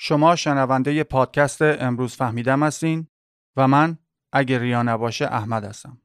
[0.00, 3.06] شما شنونده پادکست امروز فهمیدم هستین
[3.56, 3.98] و من
[4.32, 6.02] اگر ریا نباشه احمد هستم.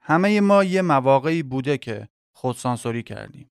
[0.00, 3.50] همه ما یه مواقعی بوده که خودسانسوری کردیم.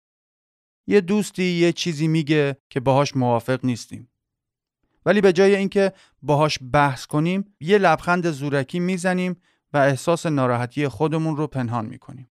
[0.87, 4.12] یه دوستی یه چیزی میگه که باهاش موافق نیستیم.
[5.06, 9.42] ولی به جای اینکه باهاش بحث کنیم یه لبخند زورکی می‌زنیم
[9.74, 12.31] و احساس ناراحتی خودمون رو پنهان می‌کنیم.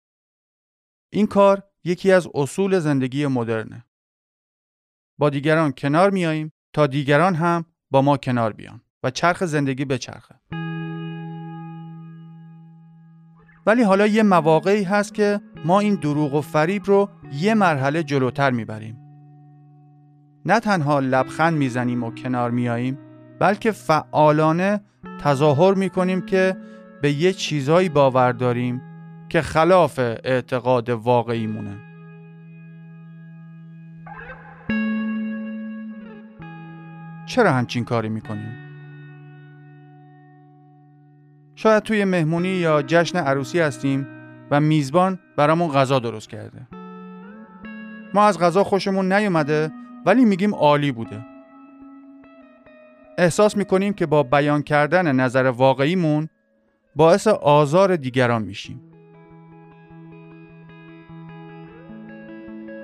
[1.09, 3.86] این کار یکی از اصول زندگی مدرنه.
[5.18, 9.97] با دیگران کنار میاییم تا دیگران هم با ما کنار بیان و چرخ زندگی به
[9.97, 10.36] چرخه.
[13.65, 18.51] ولی حالا یه مواقعی هست که ما این دروغ و فریب رو یه مرحله جلوتر
[18.51, 18.97] می‌بریم.
[20.46, 22.98] نه تنها لبخند می‌زنیم و کنار میاییم
[23.39, 24.82] بلکه فعالانه
[25.21, 26.57] تظاهر می‌کنیم که
[27.01, 28.82] به یه چیزایی باور داریم
[29.29, 31.48] که خلاف اعتقاد واقعی
[37.34, 38.56] چرا همچین کاری می‌کنیم؟
[41.56, 44.08] شاید توی مهمونی یا جشن عروسی هستیم
[44.52, 46.67] و میزبان برامون غذا درست کرده.
[48.14, 49.72] ما از غذا خوشمون نیومده
[50.06, 51.26] ولی میگیم عالی بوده.
[53.17, 56.30] احساس می‌کنیم که با بیان کردن نظر واقعیمون
[56.95, 58.81] باعث آزار دیگران میشیم.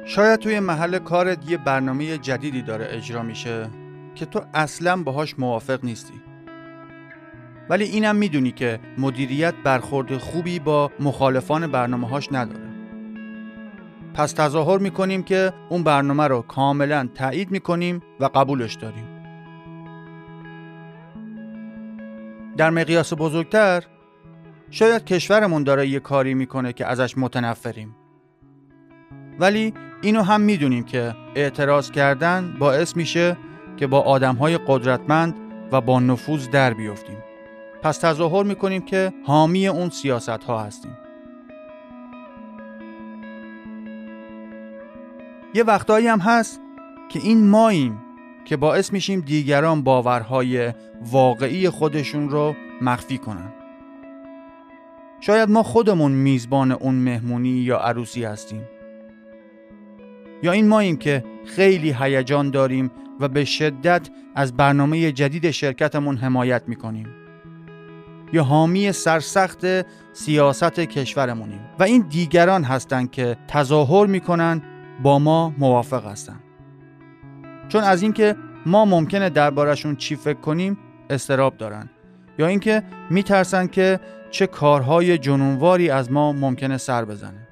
[0.06, 3.70] شاید توی محل کارت یه برنامه جدیدی داره اجرا میشه
[4.20, 6.14] که تو اصلا باهاش موافق نیستی.
[7.70, 12.70] ولی اینم می‌دونی که مدیریت برخورد خوبی با مخالفان برنامه هاش نداره.
[14.14, 19.06] پس تظاهر می‌کنیم که اون برنامه رو کاملا تایید می‌کنیم و قبولش داریم.
[22.58, 23.84] در مقیاس بزرگتر
[24.72, 27.96] شاید کشورمون داره یه کاری می‌کنه که ازش متنفریم.
[29.40, 33.38] ولی اینو هم می‌دونیم که اعتراض کردن باعث میشه
[33.80, 35.36] که با آدمهای قدرتمند
[35.72, 37.18] و با نفوذ در بیفتیم.
[37.82, 40.98] پس تظاهر می‌کنیم که حامی اون سیاست ها هستیم.
[45.54, 46.62] یه وقتایی هم هست
[47.10, 48.02] که این ماییم
[48.46, 50.74] که باعث میشیم دیگران باورهای
[51.12, 53.54] واقعی خودشون رو مخفی کنن.
[55.20, 58.62] شاید ما خودمون میزبان اون مهمونی یا عروسی هستیم.
[60.44, 66.64] یا این ماییم که خیلی هیجان داریم و به شدت از برنامه جدید شرکتمون حمایت
[66.68, 67.08] می‌کنیم.
[68.34, 69.66] یا حامی سرسخت
[70.14, 74.62] سیاست کشورمونیم و این دیگران هستند که تظاهر می‌کنن
[75.04, 76.44] با ما موافق هستند
[77.68, 78.36] چون از اینکه
[78.66, 80.78] ما ممکنه دربارشون چی فکر کنیم
[81.10, 81.90] استراب دارن.
[82.40, 84.00] یا اینکه میترسن که
[84.32, 87.48] چه کارهای جنونواری از ما ممکنه سر بزنه.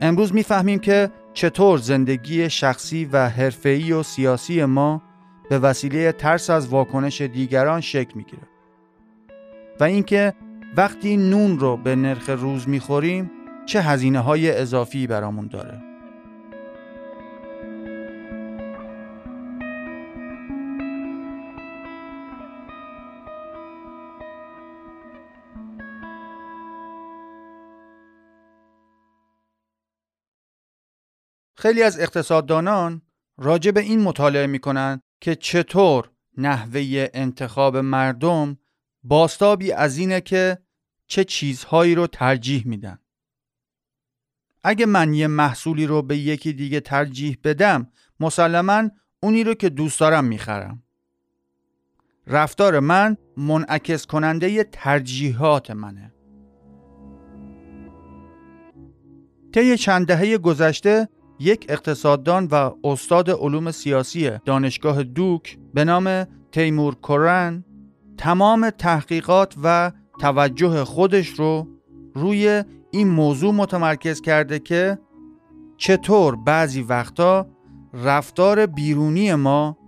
[0.00, 5.02] امروز می‌فهمیم که چطور زندگی شخصی و حرفه‌ای و سیاسی ما
[5.50, 8.42] به وسیله ترس از واکنش دیگران شکل می‌گیره.
[9.80, 10.34] و اینکه
[10.76, 13.30] وقتی نون رو به نرخ روز می‌خوریم
[13.66, 15.89] چه هزینه های اضافی برامون داره.
[31.60, 33.02] خیلی از اقتصاددانان
[33.38, 38.58] راجع به این مطالعه می‌کنن که چطور نحوه انتخاب مردم
[39.02, 40.58] باستابی از اینه که
[41.06, 42.98] چه چیزهایی رو ترجیح میدن.
[44.64, 47.88] اگه من یه محصولی رو به یکی دیگه ترجیح بدم
[48.20, 48.90] مسلما
[49.22, 50.82] اونی رو که دوست دارم می‌خرم.
[52.26, 56.12] رفتار من منعکس کننده ی ترجیحات منه.
[59.52, 61.08] طی چند دهه گذشته
[61.40, 67.64] یک اقتصاددان و استاد علوم سیاسی دانشگاه دوک به نام تیمور کورن
[68.18, 71.68] تمام تحقیقات و توجه خودش رو
[72.14, 74.98] روی این موضوع متمرکز کرده که
[75.76, 77.46] چطور بعضی وقتا
[77.94, 79.78] رفتار بیرونی ما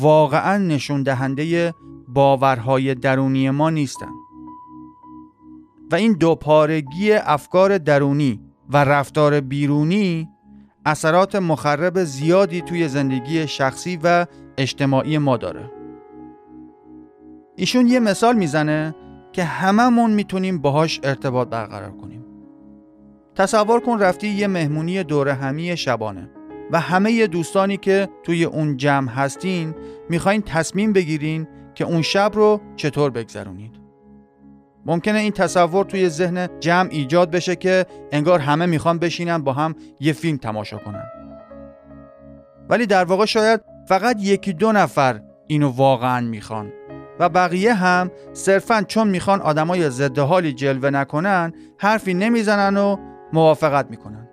[0.00, 1.74] واقعا نشون دهنده
[2.08, 4.14] باورهای درونی ما نیستند
[5.92, 8.40] و این دوپارگی افکار درونی
[8.70, 10.28] و رفتار بیرونی
[10.86, 14.26] اثرات مخرب زیادی توی زندگی شخصی و
[14.58, 15.70] اجتماعی ما داره.
[17.56, 18.94] ایشون یه مثال می‌زنه
[19.32, 22.24] که هممون می‌تونیم باهاش ارتباط برقرار کنیم.
[23.34, 26.30] تصور کن رفتی یه مهمونی دوره همی شبانه
[26.72, 29.74] و همه دوستانی که توی اون جمع هستین
[30.08, 33.85] می‌خواین تصمیم بگیرین که اون شب رو چطور بگذرونید.
[34.86, 39.74] ممکنه این تصور توی ذهن جمع ایجاد بشه که انگار همه می‌خوان بشینن با هم
[40.00, 41.04] یه فیلم تماشا کنن.
[42.68, 46.72] ولی در واقع شاید فقط یکی دو نفر اینو واقعا می‌خوان
[47.20, 52.96] و بقیه هم صرفا چون می‌خوان آدمای ضد حالی جلوه نکنن حرفی نمی‌زنن و
[53.32, 54.28] موافقت می‌کنن.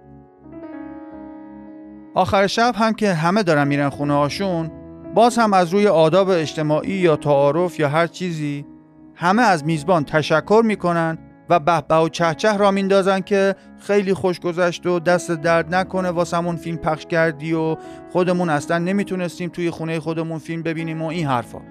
[2.16, 4.72] آخر شب هم که همه دارن میرن خونه هاشون
[5.14, 8.66] باز هم از روی آداب اجتماعی یا تعارف یا هر چیزی
[9.16, 11.18] همه از میزبان تشکر می‌کنن
[11.50, 16.56] و به و چهچه را میندازن که خیلی خوش گذشت و دست درد نکنه واسمون
[16.56, 17.78] فیلم پخش کردی و
[18.12, 21.62] خودمون اصلا نمی‌تونستیم توی خونه خودمون فیلم ببینیم و این حرفا.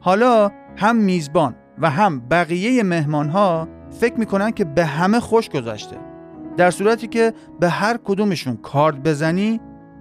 [0.00, 5.96] حالا هم میزبان و هم بقیه مهمان ها فکر می‌کنن که به همه خوش گذشته.
[6.56, 9.60] در صورتی که به هر کدومشون کارد بزنی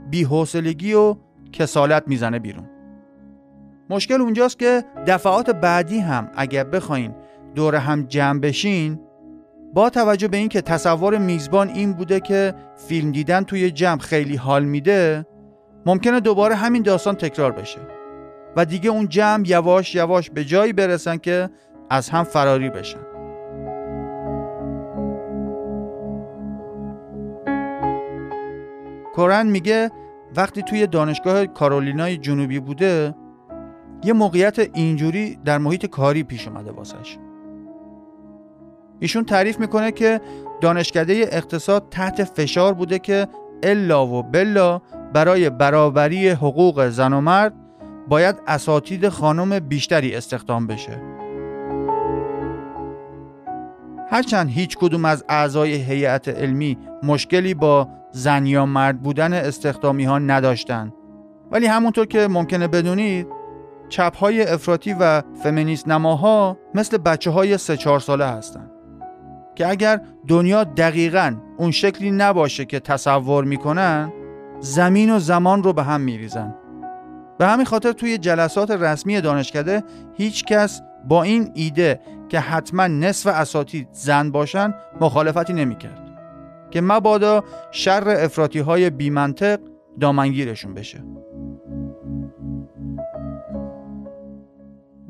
[0.09, 1.15] بیحوصلگی و
[1.51, 2.70] کسالت می‌زنه بیرون.
[3.91, 7.15] مشکل اونجاست که دفعات بعدی هم اگر بخواین
[7.55, 8.99] دور هم جمع بشین
[9.73, 12.53] با توجه به اینکه تصور میزبان این بوده که
[12.87, 15.25] فیلم دیدن توی جمع خیلی حال میده
[15.85, 17.79] ممکنه دوباره همین داستان تکرار بشه
[18.55, 21.49] و دیگه اون جمع یواش یواش به جایی برسن که
[21.89, 22.99] از هم فراری بشن.
[29.15, 29.91] کورن میگه
[30.35, 33.15] وقتی توی دانشگاه کارولینای جنوبی بوده
[34.03, 37.17] یه موقعیت اینجوری در محیط کاری پیش اومده واسش.
[38.99, 40.21] ایشون تعریف می‌کنه که
[40.61, 43.27] دانشکده اقتصاد تحت فشار بوده که
[43.63, 44.81] الا و بلا
[45.13, 47.53] برای برابری حقوق زن و مرد
[48.07, 51.01] باید اساتید خانم بیشتری استخدام بشه.
[54.09, 60.19] هرچند هیچ کدوم از اعضای هیئت علمی مشکلی با زن یا مرد بودن استخدامی ها
[60.19, 60.93] نداشتن.
[61.51, 63.27] ولی همونطور که ممکنه بدونید
[63.91, 68.71] چپ های افراطی و فمینیست نماها مثل بچه های سه چهار ساله هستند
[69.55, 74.13] که اگر دنیا دقیقا اون شکلی نباشه که تصور می‌کنن
[74.59, 76.55] زمین و زمان رو به هم میریزن.
[77.39, 79.83] به همین خاطر توی جلسات رسمی دانشکده
[80.17, 81.99] هیچ کس با این ایده
[82.29, 86.11] که حتما نصف اساتید زن باشن مخالفتی نمی‌کرد.
[86.71, 89.59] که مبادا شر افراطی های بیمنطق
[89.99, 91.03] دامنگیرشون بشه.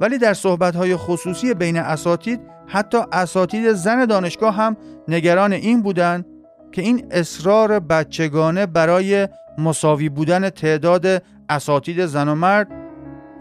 [0.02, 0.36] ولی در
[0.76, 4.78] های خصوصی بین اساتید حتی اساتید زن دانشگاه هم
[5.08, 6.26] نگران این بودند
[6.72, 9.28] که این اصرار بچگانه برای
[9.58, 12.68] مساوی بودن تعداد اساتید زن و مرد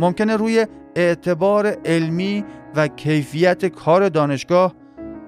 [0.01, 0.67] ممکنه روی
[0.97, 2.45] اعتبار علمی
[2.77, 4.75] و کیفیت کار دانشگاه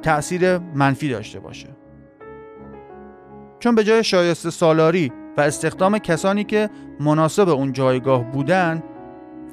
[0.03, 1.69] تأثیر منفی داشته باشه.
[3.59, 6.71] چون به جای شایسته سالاری و استخدام کسانی که
[7.01, 8.83] مناسب اون جایگاه بودن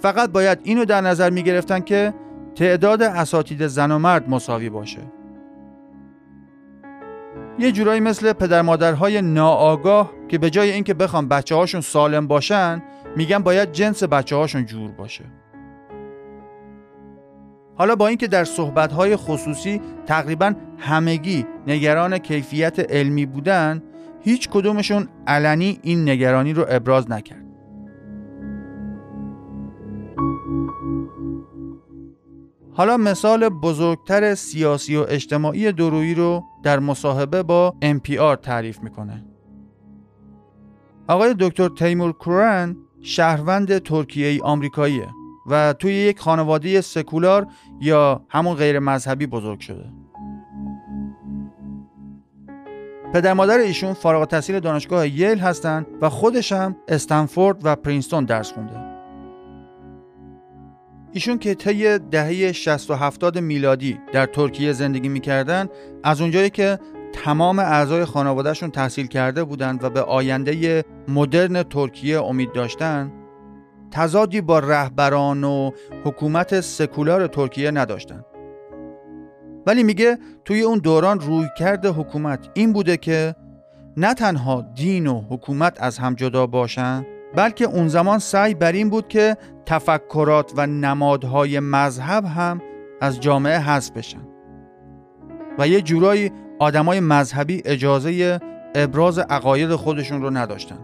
[0.02, 2.14] فقط باید اینو در نظر می گرفتن که
[2.56, 5.02] تعداد اساتید زن و مرد مساوی باشه.
[7.60, 12.84] یه جورایی مثل پدر مادرهای ناآگاه که به جای اینکه بخوام بچه هاشون سالم باشن
[13.16, 15.24] میگن باید جنس بچه هاشون جور باشه.
[17.76, 23.84] حالا با اینکه در صحبتهای خصوصی تقریبا همگی نگران کیفیت علمی بودن
[24.22, 27.39] هیچ کدومشون علنی این نگرانی رو ابراز نکرد.
[32.80, 39.26] حالا مثال بزرگتر سیاسی و اجتماعی درویی رو در مصاحبه با NPR تعریف می‌کنه.
[41.08, 45.08] آقای دکتر تیمور کورن شهروند ترکیه ای آمریکاییه
[45.50, 47.48] و توی یک خانواده سکولار
[47.82, 49.86] یا همون غیر مذهبی بزرگ شده.
[53.14, 58.54] پدر مادر ایشون فارغ التحصیل دانشگاه ییل هستن و خودش هم استنفورد و پرینستون درس
[58.54, 58.89] خونده.
[61.14, 65.68] ایشون که طی دهه 60 و 70 میلادی در ترکیه زندگی می‌کردن
[66.04, 66.80] از اونجایی که
[67.14, 73.12] تمام اعضای خانوادهشون تحصیل کرده بودند و به آینده مدرن ترکیه امید داشتن
[73.92, 75.72] تضادی با رهبران و
[76.04, 78.26] حکومت سکولار ترکیه نداشتن.
[79.68, 83.36] ولی میگه توی اون دوران روی کرده حکومت این بوده که
[83.98, 87.06] نه تنها دین و حکومت از هم جدا باشن
[87.36, 92.62] بلکه اون زمان سعی بر این بود که تفکرات و نمادهای مذهب هم
[93.02, 94.22] از جامعه حذف بشن.
[95.60, 98.40] و یه جورایی آدمای مذهبی اجازه
[98.76, 100.80] ابراز عقاید خودشون رو نداشتن.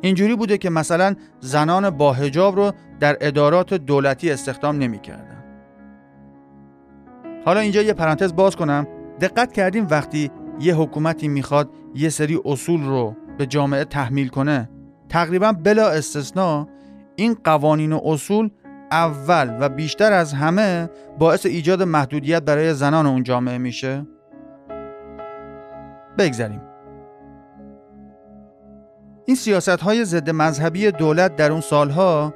[0.00, 5.44] اینجوری بوده که مثلا زنان با هجاب رو در ادارات دولتی استخدام نمی‌کردن.
[7.44, 8.86] حالا اینجا یه پرانتز باز کنم.
[9.20, 10.30] دقت کردیم وقتی
[10.60, 14.68] یه حکومتی می‌خواد یه سری اصول رو به جامعه تحمیل کنه.
[15.08, 16.68] تقریبا بلا استثنا
[17.16, 18.50] این قوانین و اصول
[18.90, 24.06] اول و بیشتر از همه باعث ایجاد محدودیت برای زنان اون جامعه میشه؟
[26.18, 26.60] بگذریم
[29.26, 32.34] این سیاست های ضد مذهبی دولت در اون سالها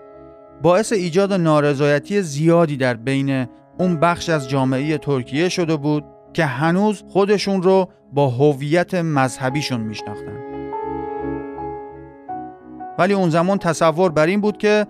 [0.63, 3.47] باعث ایجاد نارضایتی زیادی در بین
[3.79, 10.50] اون بخش از جامعه ترکیه شده بود که هنوز خودشون رو با هویت مذهبیشون میشناختن.
[13.01, 14.87] ولی اون زمان تصور بر این بود که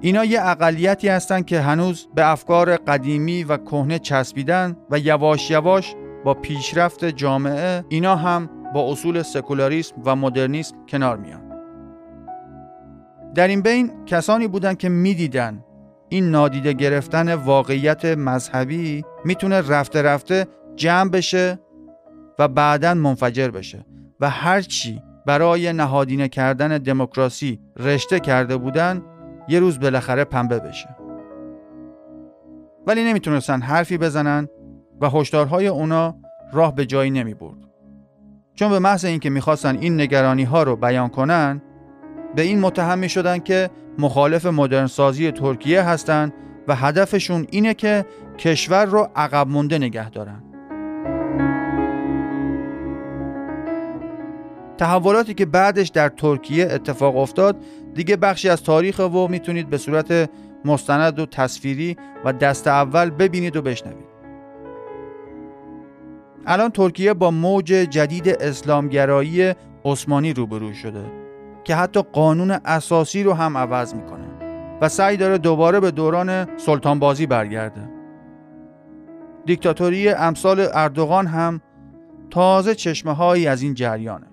[0.00, 5.94] اینا یه اقلیتی هستن که هنوز به افکار قدیمی و کهنه چسبیدن و یواش یواش
[6.24, 11.42] با پیشرفت جامعه اینا هم با اصول سکولاریسم و مدرنیسم کنار میان.
[13.34, 15.64] در این بین کسانی بودند که می‌دیدن
[16.08, 20.46] این نادیده گرفتن واقعیت مذهبی می‌تونه رفته رفته
[20.76, 21.58] جمع بشه
[22.38, 23.86] و بعدا منفجر بشه
[24.20, 29.02] و هرچی برای نهادینه کردن دموکراسی رشته کرده بودن
[29.48, 30.96] یه روز بالاخره پنبه بشه
[32.86, 34.48] ولی نمی‌تونستن حرفی بزنن
[35.00, 36.16] و هشدارهای اونا
[36.52, 37.58] راه به جایی نمی برد.
[38.54, 41.62] چون به محض اینکه می‌خواستن این نگرانی ها رو بیان کنن
[42.36, 46.32] به این متهم می شدن که مخالف مدرنسازی ترکیه هستند
[46.68, 48.04] و هدفشون اینه که
[48.38, 50.51] کشور رو عقب مونده نگه دارن.
[54.82, 57.56] تحولاتی که بعدش در ترکیه اتفاق افتاد
[57.94, 60.30] دیگه بخشی از تاریخ و می‌تونید به صورت
[60.64, 64.06] مستند و تصویری و دست اول ببینید و بشنوید.
[66.46, 71.04] الان ترکیه با موج جدید اسلامگرایی عثمانی روبرو شده
[71.64, 74.28] که حتی قانون اساسی رو هم عوض می‌کنه
[74.80, 77.90] و سعی داره دوباره به دوران سلطان بازی برگرده.
[79.46, 81.60] دیکتاتوری امثال اردوغان هم
[82.30, 84.31] تازه چشمه هایی از این جریانه.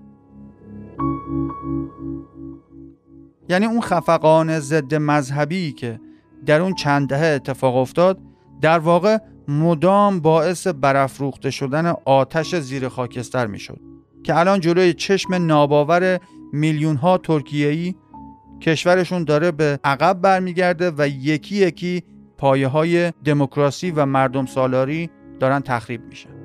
[3.49, 5.99] یعنی اون خفقان ضد مذهبی که
[6.45, 8.19] در اون چند دهه اتفاق افتاد
[8.61, 13.79] در واقع مدام باعث برافروخته شدن آتش زیر خاکستر می‌شد
[14.23, 16.19] که الان جلوی چشم ناباور
[16.53, 17.95] میلیون ها ترکیه‌ای
[18.61, 22.03] کشورشون داره به عقب برمیگرده و یکی یکی
[22.37, 26.38] پایه های دموکراسی و مردم سالاری دارن تخریب میشن.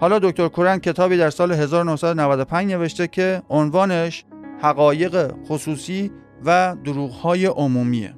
[0.00, 4.24] حالا دکتر کورن کتابی در سال 1995 نوشته که عنوانش
[4.60, 6.10] حقایق خصوصی
[6.44, 8.14] و دروغهای عمومیه.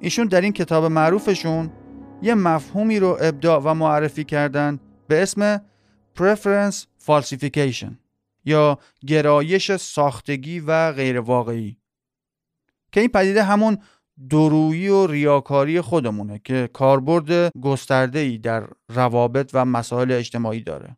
[0.00, 1.70] ایشون در این کتاب معروفشون
[2.22, 5.62] یه مفهومی رو ابداع و معرفی کردن به اسم
[6.18, 6.76] Preference
[7.06, 7.92] Falsification
[8.44, 11.76] یا گرایش ساختگی و غیر واقعی
[12.92, 13.78] که این پدیده همون
[14.30, 20.96] درویی و ریاکاری خودمونه که کاربرد گسترده ای در روابط و مسائل اجتماعی داره.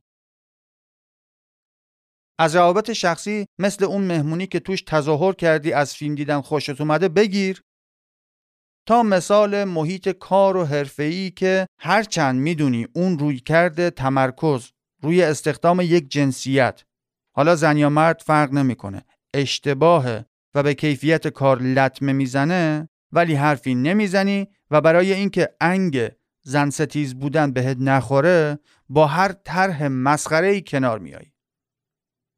[2.38, 7.08] از روابط شخصی مثل اون مهمونی که توش تظاهر کردی از فیلم دیدن خوشت اومده
[7.08, 7.62] بگیر.
[8.88, 14.70] تا مثال محیط کار و حرفه‌ای که هرچند می‌دونی اون روی کرده تمرکز
[15.02, 16.82] روی استخدام یک جنسیت.
[17.36, 19.04] حالا زن یا مرد فرق نمی‌کنه.
[19.34, 20.06] اشتباه
[20.54, 22.88] و به کیفیت کار لطمه می‌زنه.
[23.16, 26.10] ولی حرفی نمی‌زنی و برای اینکه انگ
[26.42, 28.58] زن ستیز بودن بهت نخوره
[28.88, 31.32] با هر طرح مسخره ای کنار میایی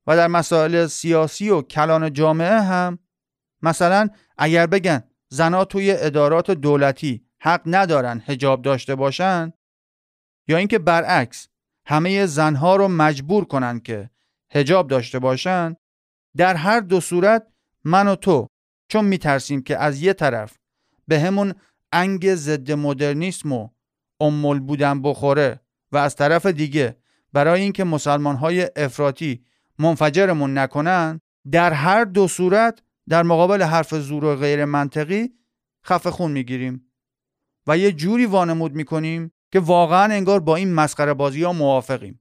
[0.07, 2.99] و در مسائل سیاسی و کلان جامعه هم
[3.63, 4.09] مثلا
[4.39, 9.53] اگر بگن زنا توی ادارات دولتی حق ندارن هجاب داشته باشن
[10.49, 11.49] یا اینکه برعکس
[11.87, 14.11] همه زنها رو مجبور کنن که
[14.51, 15.77] هجاب داشته باشن
[16.37, 17.47] در هر دو صورت
[17.85, 18.47] من و تو
[18.89, 20.58] چون میترسیم که از یه طرف
[21.09, 21.55] به همون
[21.93, 23.69] انگ ضد مدرنیسم و
[24.21, 25.61] امول بودن بخوره
[25.93, 26.97] و از طرف دیگه
[27.33, 29.45] برای اینکه مسلمان های افراطی
[29.79, 35.33] منفجرمون نکنن در هر دو صورت در مقابل حرف زور و غیر منطقی
[35.85, 36.91] خفه خون می‌گیریم
[37.67, 42.21] و یه جوری وانمود می‌کنیم که واقعا انگار با این مسخره بازی ها موافقیم.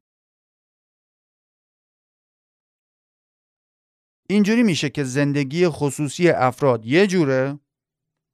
[4.29, 7.59] اینجوری میشه که زندگی خصوصی افراد یه جوره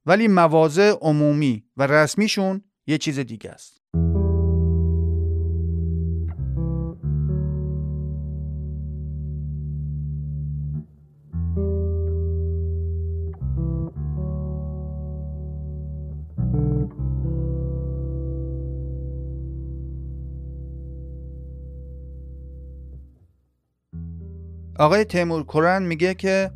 [0.06, 3.80] ولی مواضع عمومی و رسمیشون یه چیز دیگه است.
[24.78, 26.50] آقای تیمور کورن میگه که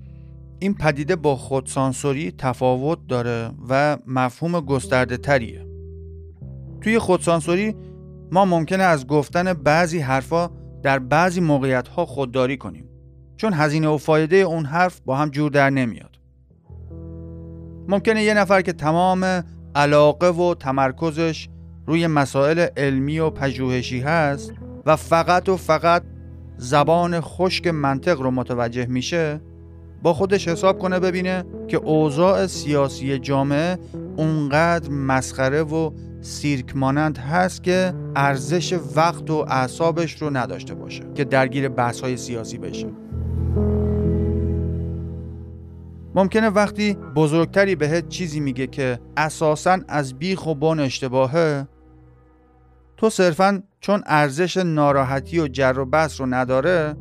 [0.58, 5.66] این پدیده با خودسانسوری تفاوت داره و مفهوم گسترده تریه
[6.80, 7.76] توی خودسانسوری
[8.32, 10.50] ما ممکنه از گفتن بعضی حرفا
[10.82, 12.88] در بعضی موقعیت ها خودداری کنیم
[13.36, 16.18] چون هزینه و فایده اون حرف با هم جور در نمیاد.
[17.88, 21.48] ممکنه یه نفر که تمام علاقه و تمرکزش
[21.86, 24.52] روی مسائل علمی و پژوهشی هست
[24.86, 26.02] و فقط و فقط
[26.56, 29.40] زبان خشک منطق رو متوجه میشه
[30.02, 33.78] با خودش حساب کنه ببینه که اوضاع سیاسی جامعه
[34.16, 35.90] اونقدر مسخره و
[36.20, 42.16] سیرک مانند هست که ارزش وقت و اعصابش رو نداشته باشه که درگیر بحث های
[42.16, 42.88] سیاسی بشه.
[46.14, 51.68] ممکنه وقتی بزرگتری بهت چیزی میگه که اساسا از بیخ و بن اشتباهه
[52.96, 56.96] تو صرفا چون ارزش ناراحتی و جر و بحث رو نداره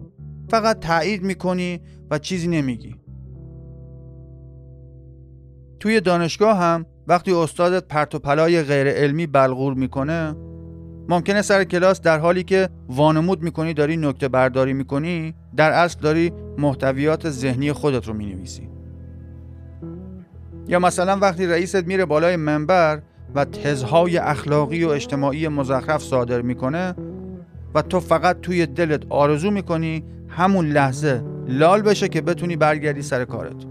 [0.50, 2.96] فقط تایید می‌کنی و چیزی نمیگی.
[5.80, 10.36] توی دانشگاه هم وقتی استادت پرت و پلای غیر علمی بلغور می‌کنه
[11.10, 16.32] ممکنه سر کلاس در حالی که وانمود می‌کنی داری نکته برداری می‌کنی در اصل داری
[16.58, 18.70] محتویات ذهنی خودت رو می‌نویسی.
[20.68, 23.02] یا مثلا وقتی رئیست میره بالای منبر
[23.36, 26.96] و تزهای اخلاقی و اجتماعی مزخرف صادر می‌کنه
[27.76, 30.04] و تو فقط توی دلت آرزو می‌کنی
[30.38, 33.66] همون لحظه لال بشه که بتونی برگردی سر کارت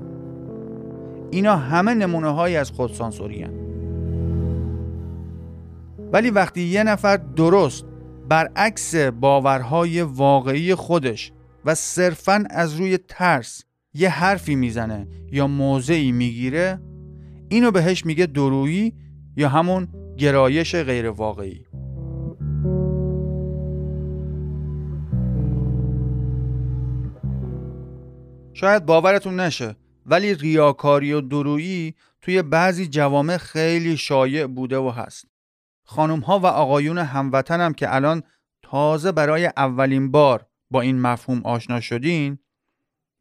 [1.31, 3.51] اینا همه نمونه هایی از خودسانسوری هن.
[6.13, 7.85] ولی وقتی یه نفر درست
[8.29, 11.33] برعکس باورهای واقعی خودش
[11.65, 16.81] و صرفا از روی ترس یه حرفی می‌زنه یا موضعی می‌گیره
[17.49, 18.95] اینو بهش میگه درویی
[19.37, 21.11] یا همون گرایش غیر
[28.61, 35.25] شاید باورتون نشه ولی ریاکاری و درویی توی بعضی جوامع خیلی شایع بوده و هست.
[35.85, 38.23] خانم ها و آقایون هموطن هم که الان
[38.63, 42.39] تازه برای اولین بار با این مفهوم آشنا شدین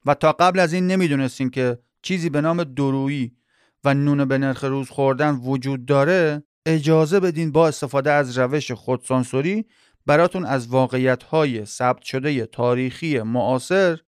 [0.06, 3.36] و تا قبل از این نمی‌دونستین که چیزی به نام درویی
[3.84, 9.66] و نون به نرخ روز خوردن وجود داره اجازه بدین با استفاده از روش خودسانسوری
[10.06, 14.00] براتون از واقعیت های ثبت شده تاریخی معاصر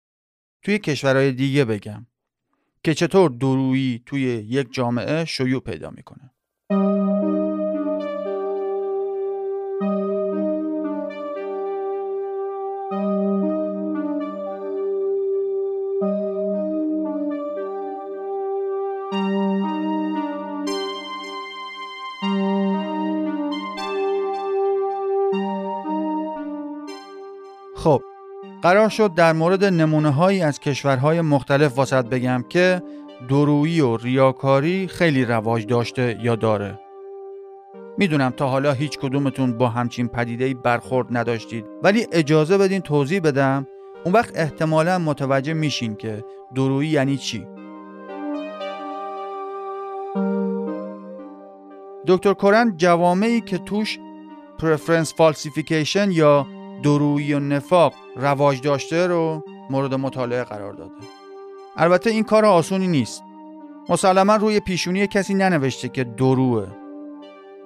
[0.68, 2.06] توی کشورهای دیگه بگم
[2.84, 6.32] که چطور درویی توی یک جامعه شیوع پیدا می‌کنه.
[28.62, 32.82] قرار شد در مورد نمونه هایی از کشورهای مختلف واسط بگم که
[33.30, 36.80] درویی و ریاکاری خیلی رواج داشته یا داره.
[37.98, 43.68] می‌دونم تا حالا هیچ کدومتون با همچین پدیدهی برخورد نداشتید ولی اجازه بدین توضیح بدم.
[44.04, 46.24] اون وقت احتمالا متوجه میشین که
[46.56, 47.48] درویی یعنی چی.
[52.08, 54.00] دکتر کورن جوامعی که توش
[54.60, 56.48] preference falsification یا
[56.84, 60.94] دورویی و نفاق رواج داشته رو مورد مطالعه قرار داده.
[61.78, 63.24] البته این کار آسونی نیست.
[63.90, 66.68] مسلما روی پیشونی کسی ننوشته که دوروئه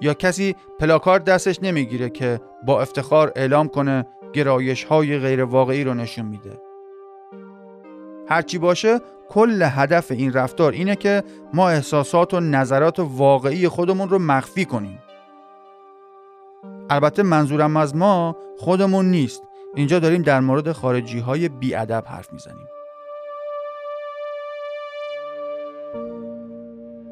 [0.01, 5.93] یا کسی پلاکارد دستش نمی‌گیره که با افتخار اعلام کنه گرایش های غیر واقعی رو
[5.93, 6.61] نشون میده.
[8.27, 14.19] هرچی باشه کل هدف این رفتار اینه که ما احساسات و نظرات واقعی خودمون رو
[14.19, 14.99] مخفی کنیم.
[16.91, 19.43] البته منظورم از ما خودمون نیست.
[19.75, 22.67] اینجا داریم در مورد خارجی های بیادب حرف می‌زنیم.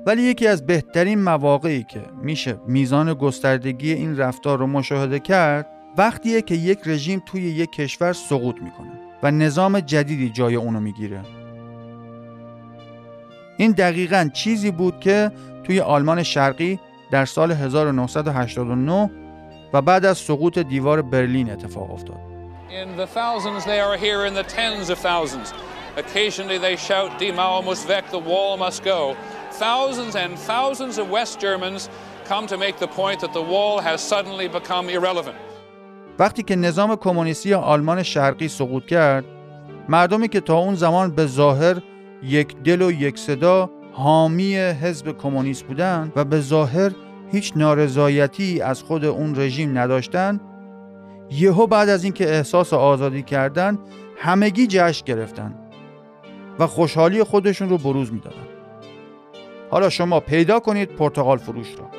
[0.06, 6.42] ولی یکی از بهترین مواقعی که میشه میزان گستردگی این رفتار رو مشاهده کرد وقتیه
[6.42, 8.92] که یک رژیم توی یک کشور سقوط می‌کنه
[9.24, 11.22] و نظام جدیدی جای اونو می‌گیره.
[13.58, 15.32] این دقیقا چیزی بود که
[15.64, 16.80] توی آلمان شرقی
[17.12, 19.12] در سال 1989
[19.74, 22.20] و بعد از سقوط دیوار برلین اتفاق افتاد.
[22.70, 25.54] In the thousands they are here in the tens of thousands.
[25.98, 29.16] Occasionally they shout Die Mauer muss weg, the wall must go.
[29.66, 31.90] Thousands and thousands of West Germans
[32.32, 35.38] come to make the point that the wall has suddenly become irrelevant.
[36.20, 39.26] وقتی که نظام کمونیستی آلمان شرقی سقوط کرد،
[39.90, 41.82] مردمی که تا اون زمان به ظاهر
[42.24, 46.92] یک دل و یک صدا حامی حزب کمونیست بودند و به ظاهر
[47.32, 50.40] هیچ نارضایتی از خود اون رژیم نداشتن.
[51.32, 53.78] یهو بعد از اینکه احساس آزادی کردن
[54.18, 55.56] همگی جشن گرفتن
[56.60, 58.36] و خوشحالی خودشون رو بروز می‌دادن.
[59.70, 61.90] حالا شما پیدا کنید پرتغال فروش را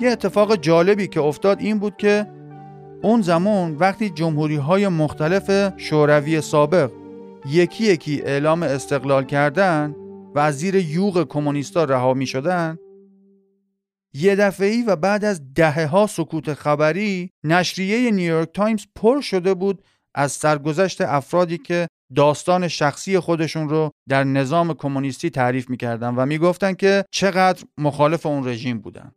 [0.00, 2.26] یه اتفاق جالبی که افتاد این بود که
[3.02, 6.90] اون زمان وقتی جمهوری های مختلف شوروی سابق
[7.46, 9.96] یکی یکی اعلام استقلال کردن
[10.34, 12.78] و از زیر یوغ کمونیستا رها می شدن
[14.14, 19.82] یه دفعی و بعد از دهه ها سکوت خبری نشریه نیویورک تایمز پر شده بود
[20.14, 26.72] از سرگذشت افرادی که داستان شخصی خودشون رو در نظام کمونیستی تعریف می‌کردن و می‌گفتن
[26.72, 29.12] که چقدر مخالف اون رژیم بودن.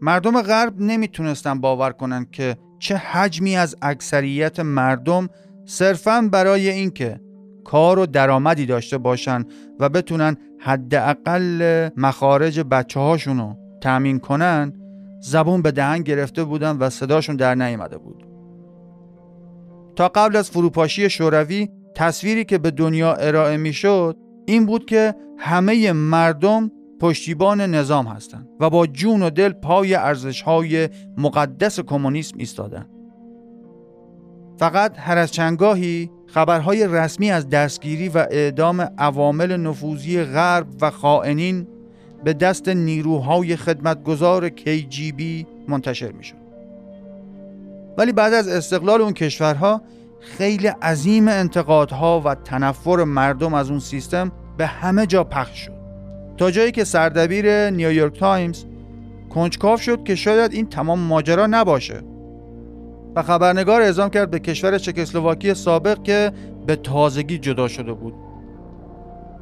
[0.00, 5.28] مردم غرب نمی‌تونستن باور کنند که چه حجمی از اکثریت مردم
[5.64, 7.20] صرفا برای اینکه
[7.64, 9.44] کار و درآمدی داشته باشن
[9.80, 14.72] و بتونن حداقل مخارج بچه رو تأمین کنن
[15.20, 18.24] زبون به دهن گرفته بودن و صداشون در نیامده بود
[19.96, 25.92] تا قبل از فروپاشی شوروی تصویری که به دنیا ارائه می‌شد این بود که همه
[25.92, 26.70] مردم
[27.00, 33.01] پشتیبان نظام هستند و با جون و دل پای ارزش‌های مقدس کمونیسم ایستادند.
[34.62, 41.66] فقط هر از چنگاهی خبرهای رسمی از دستگیری و اعدام عوامل نفوذی غرب و خائنین
[42.24, 45.22] به دست نیروهای خدمتگزار KGB
[45.68, 46.36] منتشر می شد.
[47.98, 49.82] ولی بعد از استقلال اون کشورها
[50.20, 55.72] خیلی عظیم انتقادها و تنفر مردم از اون سیستم به همه جا پخش شد
[56.36, 58.64] تا جایی که سردبیر نیویورک تایمز
[59.30, 62.11] کنجکاو شد که شاید این تمام ماجرا نباشه
[63.16, 66.32] و خبرنگار اعزام کرد به کشور چکسلواکی سابق که
[66.66, 68.14] به تازگی جدا شده بود.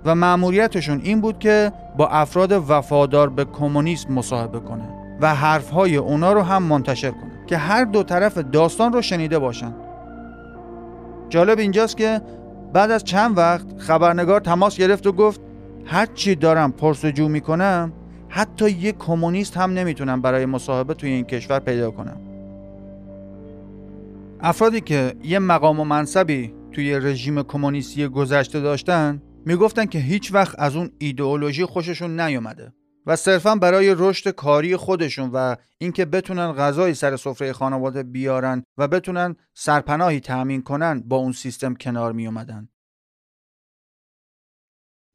[0.04, 4.88] و مأموریتشون این بود که با افراد وفادار به کمونیسم مصاحبه کنه
[5.20, 9.72] و حرفهای اونا رو هم منتشر کنه که هر دو طرف داستان رو شنیده باشن.
[11.28, 12.20] جالب اینجاست که
[12.72, 15.40] بعد از چند وقت خبرنگار تماس گرفت و گفت
[15.84, 17.92] هر چی دارم پرسجو می‌کنم
[18.28, 22.16] حتی یک کمونیست هم نمی‌تونم برای مصاحبه توی این کشور پیدا کنم.
[24.42, 30.54] افرادی که یه مقام و منصبی توی رژیم کمونیستی گذشته داشتن می‌گفتن که هیچ وقت
[30.58, 32.72] از اون ایدئولوژی خوششون نیومده
[33.06, 38.88] و صرفا برای رشد کاری خودشون و اینکه بتونن غذای سر سفره خانواده بیارن و
[38.88, 42.68] بتونن سرپناهی تأمین کنن با اون سیستم کنار می اومدن.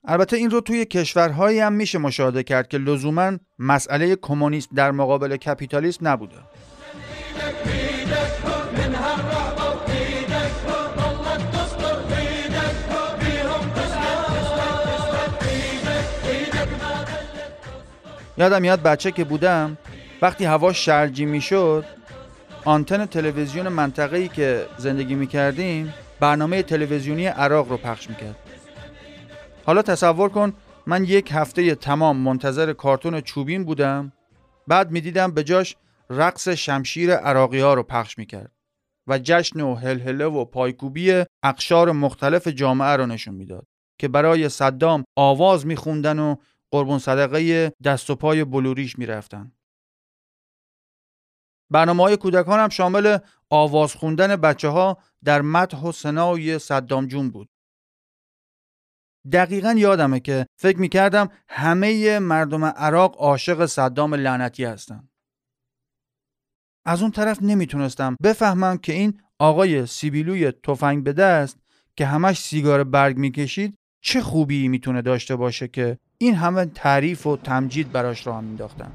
[0.04, 5.38] البته این رو توی کشورهایی هم میشه مشاهده کرد که لزوما مسئله کمونیسم در مقابل
[5.38, 6.38] کپیتالیسم نبوده.
[18.38, 19.78] یادم یاد بچه که بودم
[20.22, 21.86] وقتی هوا شرجی می‌شد
[22.66, 28.36] آنتن تلویزیون منطقه ای که زندگی می کردیم برنامه تلویزیونی عراق رو پخش می‌کرد.
[29.66, 30.54] حالا تصور کن
[30.88, 34.12] من یک هفته تمام منتظر کارتون چوبین بودم
[34.68, 35.76] بعد می‌دیدم به جاش
[36.10, 38.52] رقص شمشیر عراقی ها رو پخش می‌کرد
[39.08, 43.68] و جشن و هلهله و پایکوبی اقشار مختلف جامعه رو نشون می‌داد
[44.00, 46.36] که برای صدام آواز میخوندن و
[46.72, 49.52] قربون صدقه دست و پای بلوریش می‌رفتن.
[51.72, 53.18] برنامه های کودکان هم شامل
[53.50, 57.50] آواز خوندن بچه ها در مدح و سنای صدام جون بود.
[59.32, 65.10] دقیقا یادمه که فکر می‌کردم همه مردم عراق عاشق صدام لعنتی هستن.
[66.86, 71.60] از اون طرف نمی‌تونستم بفهمم که این آقای سیبیلوی تفنگ به دست
[71.96, 77.38] که همش سیگار برگ می‌کشید چه خوبی می‌تونه داشته باشه که این همه تعریف و
[77.38, 78.92] تمجید براش راه مینداختن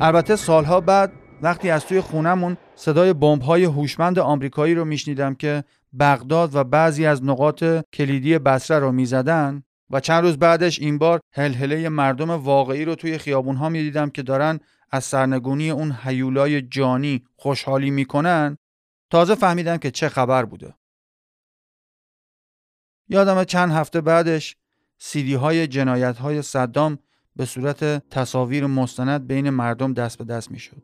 [0.00, 3.14] البته سالها بعد وقتی از توی خونمون صدای
[3.46, 5.64] های هوشمند آمریکایی رو میشنیدم که
[6.00, 11.20] بغداد و بعضی از نقاط کلیدی بصره رو می‌زدن و چند روز بعدش این بار
[11.34, 17.24] هلهله مردم واقعی رو توی خیابون ها می‌دیدم که دارن از سرنگونی اون حیولای جانی
[17.36, 18.58] خوشحالی می‌کنن
[19.10, 20.74] تازه فهمیدم که چه خبر بوده.
[23.08, 24.56] یادم چند هفته بعدش
[24.98, 26.98] سیدی های جنایت های صدام
[27.36, 30.82] به صورت تصاویر مستند بین مردم دست به دست می‌شد.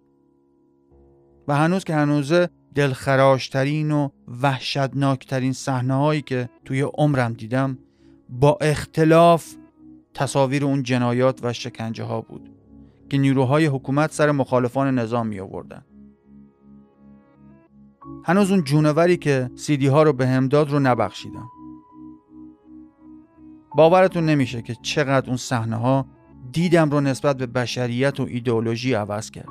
[1.49, 4.09] و هنوز که هنوزه دلخراشترین و
[4.43, 7.79] وحشتناکترین صحنه هایی که توی عمرم دیدم
[8.29, 9.55] با اختلاف
[10.15, 12.51] تصاویر اون جنایات و شکنجه ها بود.
[13.09, 15.85] که نیروهای حکومت سر مخالفان نظام می آوردن.
[18.25, 21.49] هنوز اون جونوری که سیدی ها رو به هم داد رو نبخشیدم.
[23.77, 26.07] باورتون نمیشه که چقدر اون صحنه ها
[26.53, 29.49] دیدم رو نسبت به بشریت و ایدئولوژی عوض کرد.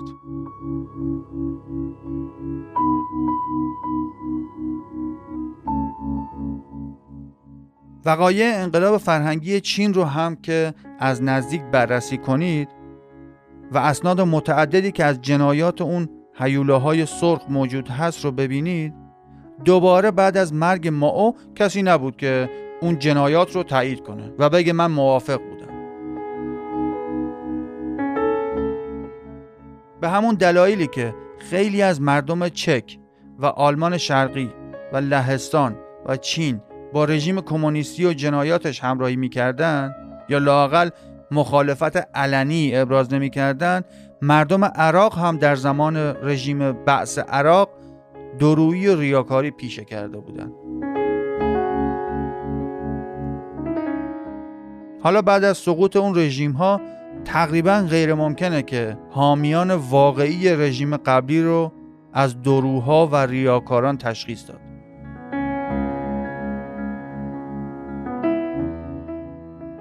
[8.06, 12.70] وقایع انقلاب فرهنگی چین رو هم که از نزدیک بررسی کنید
[13.72, 16.10] و اسناد متعددی که از جنایات اون
[16.70, 18.94] های سرخ موجود هست رو ببینید
[19.66, 22.50] دوباره بعد از مرگ ماو کسی نبود که
[22.82, 25.74] اون جنایات رو تایید کنه و بگه من موافق بودم.
[30.02, 32.98] به همون دلایلی که خیلی از مردم چک
[33.40, 34.50] و آلمان شرقی
[34.94, 36.62] و لهستان و چین
[36.94, 39.96] با رژیم کمونیستی و جنایاتش همراهی می‌کردن
[40.30, 40.90] یا لاقل
[41.34, 43.82] مخالفت علنی ابراز نمی‌کردن
[44.22, 47.70] مردم عراق هم در زمان رژیم بعث عراق
[48.40, 50.52] درویی و ریاکاری پیشه کرده بودند.
[55.04, 56.82] حالا بعد از سقوط اون رژیم ها
[57.26, 61.72] تقریبا غیر ممکنه که حامیان واقعی رژیم قبلی رو
[62.14, 64.63] از دروها و ریاکاران تشخیص داد.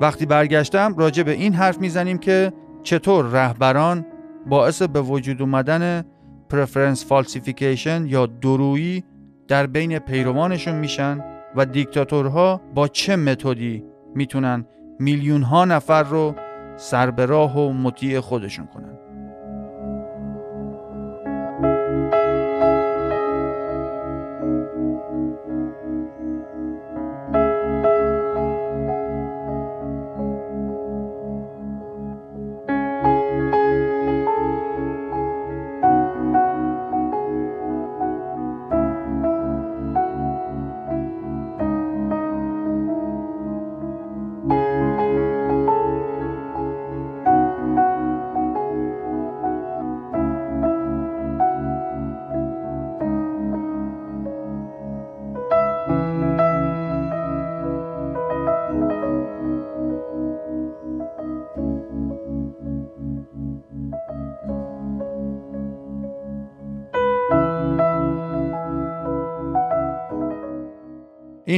[0.03, 4.07] وقتی برگشتم راجع به این حرف می‌زنیم که چطور رهبران
[4.47, 6.05] باعث به وجود اومدن
[6.49, 9.05] preference falsification یا دورویی
[9.49, 11.25] در بین پیروانشون میشن
[11.57, 13.85] و دیکتاتورها با چه متدی
[14.15, 14.67] می‌تونن
[14.99, 16.35] میلیون ها نفر رو
[16.77, 18.92] سربراه و مطیع خودشون کنن؟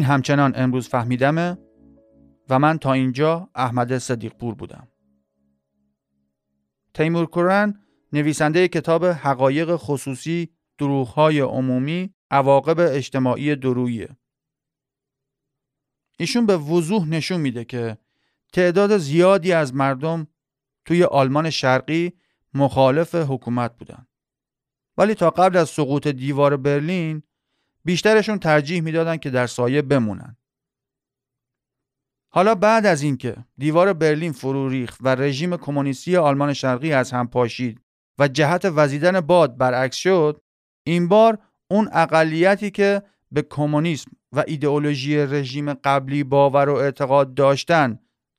[0.04, 1.58] این همچنان امروز فهمیدمه
[2.48, 4.88] و من تا اینجا احمد صدیق پور بودم.
[6.94, 7.80] تیمور کورن
[8.12, 14.08] نویسنده کتاب حقایق خصوصی دروغهای عمومی عواقب اجتماعی درویه.
[16.18, 17.98] ایشون به وضوح نشون میده که
[18.52, 20.26] تعداد زیادی از مردم
[20.84, 22.12] توی آلمان شرقی
[22.54, 24.06] مخالف حکومت بودن.
[24.98, 27.22] ولی تا قبل از سقوط دیوار برلین
[27.84, 30.36] بیشترشون ترجیح می‌دادن که در سایه بمونن.
[32.32, 37.28] حالا بعد از اینکه دیوار برلین فرو ریخت و رژیم کمونیستی آلمان شرقی از هم
[37.28, 37.80] پاشید
[38.18, 40.42] و جهت وزیدن باد برعکس شد،
[40.86, 41.38] این بار
[41.70, 47.98] اون اقلیتی که به کمونیسم و ایدئولوژی رژیم قبلی باور و اعتقاد داشتن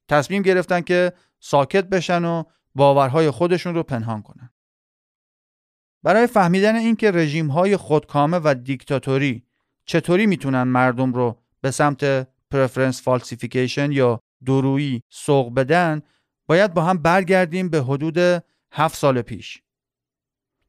[0.09, 2.43] تصمیم گرفتن که ساکت بشن و
[2.75, 4.49] باورهای خودشون رو پنهان کنن.
[6.04, 9.44] برای فهمیدن اینکه رژیم های خودکامه و دیکتاتوری
[9.84, 16.02] چطوری میتونن مردم رو به سمت پرفرنس فالسیفیکیشن یا درویی سوق بدن
[16.46, 19.62] باید با هم برگردیم به حدود هفت سال پیش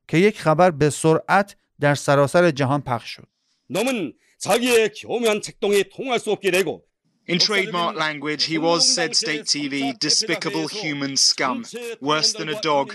[0.07, 3.27] که یک خبر به سرعت در سراسر جهان پخش شد.
[3.69, 6.85] 놈은 자기의 교묘한 책동이 통할 수 없게 되고
[7.28, 11.64] In trademark language, he was, said State TV, despicable human scum,
[12.00, 12.92] worse than a dog.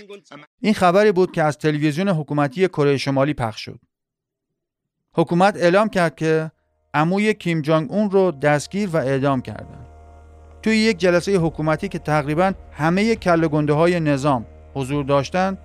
[0.60, 3.80] این خبری بود که از تلویزیون حکومتی کره شمالی پخش شد.
[5.14, 6.50] حکومت اعلام کرد که
[6.94, 9.86] عموی کیم جانگ اون رو دستگیر و اعدام کردن.
[10.62, 15.58] توی یک جلسه حکومتی که تقریبا همه کله های نظام حضور داشتن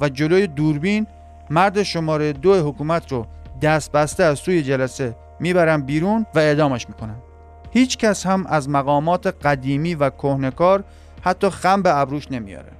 [0.00, 1.06] و جلوی دوربین
[1.50, 3.26] مرد شماره دو حکومت رو
[3.62, 7.31] دست بسته از توی جلسه می‌برن بیرون و اعدامش می‌کنن.
[7.72, 10.84] هیچ کس هم از مقامات قدیمی و کهنکار
[11.22, 12.72] حتی خم به ابروش نمیاره.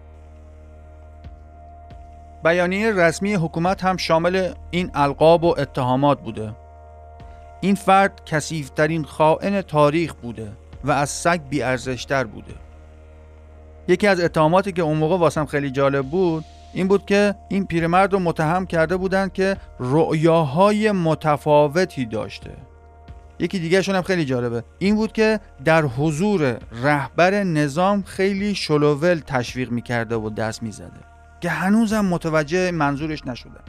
[2.45, 6.53] بیانیه رسمی حکومت هم شامل این القاب و اتهامات بوده.
[7.61, 10.53] این فرد کسیفترین خائن تاریخ بوده
[10.85, 12.55] و از سگ بیارزشتر بوده.
[13.89, 18.13] یکی از اتهاماتی که اون موقع واسم خیلی جالب بود این بود که این پیرمرد
[18.13, 22.51] رو متهم کرده بودند که رؤیاهای متفاوتی داشته.
[23.43, 24.65] یکی دیگه هم خیلی جالبه.
[24.79, 31.01] این بود که در حضور رهبر نظام خیلی شلوول تشویق می‌کرده و دست می‌زده.
[31.41, 33.61] که هنوزم متوجه منظورش نشده.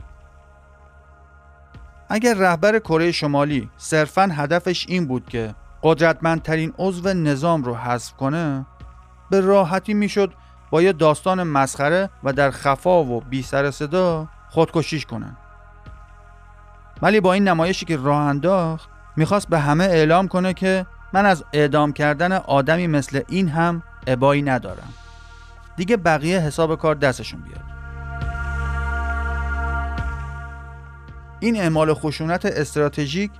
[2.10, 8.66] اگر رهبر کره شمالی صرفا هدفش این بود که قدرتمندترین عضو نظام رو حذف کنه
[9.30, 10.34] به راحتی می‌شد
[10.72, 15.38] با یه داستان مسخره و در خفا و بی سر صدا خودکشیش کنن.
[17.02, 21.44] ولی با این نمایشی که راه انداخت می‌خواست به همه اعلام کنه که من از
[21.54, 24.94] اعدام کردن آدمی مثل این هم ابایی ندارم.
[25.76, 27.64] دیگه بقیه حساب کار دستشون بیاد.
[31.40, 33.32] این اعمال خشونت استراتژیک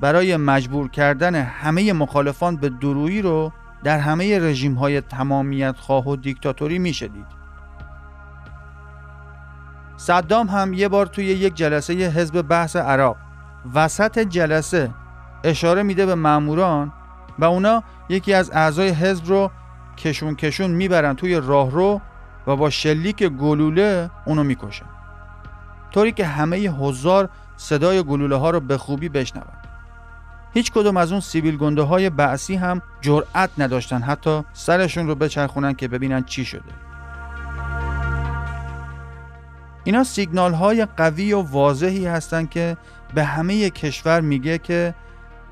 [0.00, 3.52] برای مجبور کردن همه مخالفان به درویی رو
[3.84, 7.26] در همه رژیم های تمامیت خواه و دیکتاتوری می‌شدید
[9.96, 13.16] صدام هم یه بار توی یک جلسه حزب بحث عراق
[13.74, 14.90] وسط جلسه
[15.46, 16.92] اشاره میده به ماموران
[17.38, 19.50] و اونا یکی از اعضای حزب رو
[19.96, 22.00] کشون کشون می‌برن توی راهرو
[22.46, 24.86] و با شلیک گلوله اونو می‌کشن.
[25.90, 29.44] طوری که همه هزار صدای گلوله ها رو به خوبی بشنون.
[30.54, 35.74] هیچ کدوم از اون سیبیل گنده های بعثی هم جرأت نداشتن حتی سرشون رو بچرخونن
[35.74, 36.72] که ببینن چی شده.
[39.84, 42.76] اینا سیگنال های قوی و واضحی هستند که
[43.14, 44.94] به همه کشور میگه که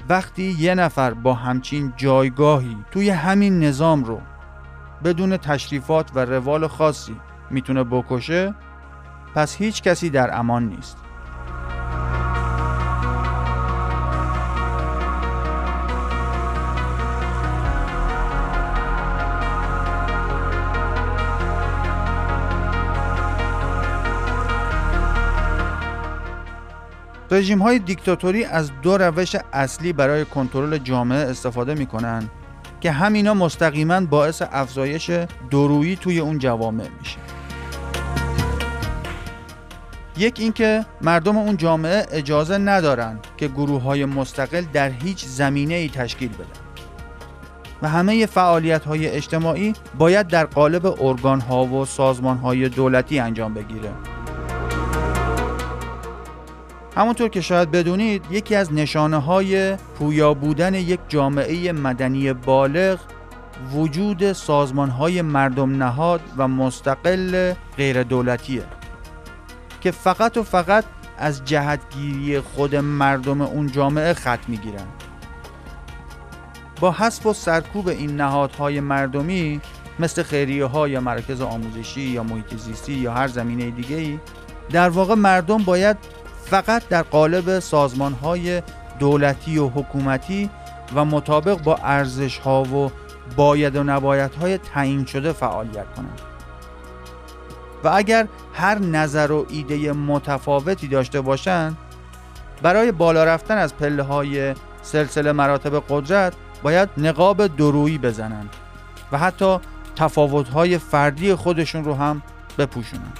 [0.08, 4.20] وقتی یه نفر با همچین جایگاهی توی همین نظام رو
[5.04, 7.16] بدون تشریفات و روال خاصی
[7.50, 8.54] می‌تونه بکشه
[9.34, 11.03] پس هیچ کسی در امان نیست.
[27.34, 32.28] رژیم های دیکتاتوری از دو روش اصلی برای کنترل جامعه استفاده می کنن
[32.80, 35.10] که همینا مستقیما باعث افزایش
[35.50, 37.16] درویی توی اون جوامع میشه.
[40.16, 45.88] یک اینکه مردم اون جامعه اجازه ندارن که گروه های مستقل در هیچ زمینه ای
[45.88, 46.46] تشکیل بدن.
[47.82, 53.54] و همه فعالیت های اجتماعی باید در قالب ارگان ها و سازمان های دولتی انجام
[53.54, 53.90] بگیره.
[56.96, 62.98] همونطور که شاید بدونید یکی از نشانه های پویا بودن یک جامعه مدنی بالغ
[63.72, 68.62] وجود سازمان های مردم نهاد و مستقل غیر دولتیه
[69.80, 70.84] که فقط و فقط
[71.18, 74.86] از جهتگیری خود مردم اون جامعه خط می‌گیرن.
[76.80, 79.60] با حذف و سرکوب این نهادهای مردمی
[79.98, 84.18] مثل خیریه ها یا مرکز آموزشی یا محیط زیستی یا هر زمینه دیگه ای
[84.70, 85.96] در واقع مردم باید
[86.54, 88.62] فقط در قالب سازمان های
[88.98, 90.50] دولتی و حکومتی
[90.94, 92.90] و مطابق با ارزش ها و
[93.36, 96.20] باید و نباید های تعیین شده فعالیت کنند.
[97.84, 101.76] و اگر هر نظر و ایده متفاوتی داشته باشند
[102.62, 108.50] برای بالا رفتن از پله های سلسله مراتب قدرت باید نقاب درویی بزنند
[109.12, 109.58] و حتی
[109.96, 112.22] تفاوت های فردی خودشون رو هم
[112.58, 113.18] بپوشونند.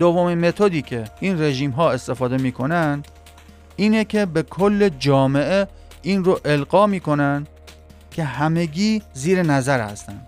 [0.00, 3.02] دومین متدی که این رژیم ها استفاده می‌کنن
[3.76, 5.66] اینه که به کل جامعه
[6.02, 7.46] این رو القا می‌کنن
[8.10, 10.26] که همگی زیر نظر هستند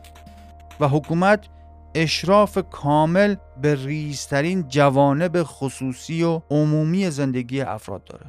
[0.80, 1.46] و حکومت
[1.94, 8.26] اشراف کامل به ریزترین جوانب خصوصی و عمومی زندگی افراد داره.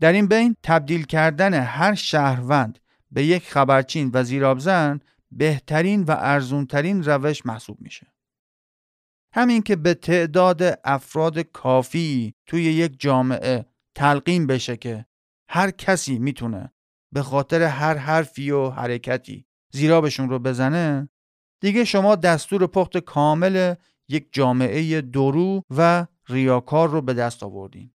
[0.00, 2.78] در این بین تبدیل کردن هر شهروند
[3.12, 5.00] به یک خبرچین و زیرابزن
[5.32, 8.14] بهترین و ارزونترین روش محسوب میشه.
[9.34, 15.06] همین که به تعداد افراد کافی توی یک جامعه تلقین بشه که
[15.48, 16.72] هر کسی می‌تونه
[17.12, 21.08] به خاطر هر حرفی و حرکتی زیرابشون رو بزنه
[21.60, 23.74] دیگه شما دستور پخت کامل
[24.08, 27.92] یک جامعه درو و ریاکار رو به دست آوردین.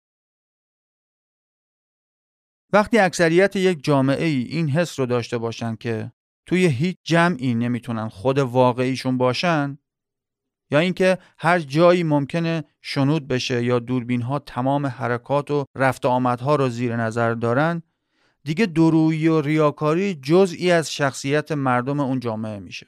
[2.73, 6.12] وقتی اکثریت یک جامعه ای این حس رو داشته باشن که
[6.46, 9.78] توی هیچ جمعی نمی‌تونن خود واقعیشون باشن؟
[10.70, 16.57] یا اینکه هر جایی ممکنه شنود بشه یا دوربین ها تمام حرکات و رفت آمدها
[16.57, 17.83] رو زیر نظر دارن
[18.44, 22.87] دیگه درویی و ریاکاری جزئی از شخصیت مردم اون جامعه میشه.